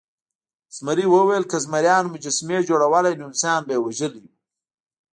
[0.77, 4.27] زمري وویل که زمریانو مجسمې جوړولی نو انسان به یې وژلی و.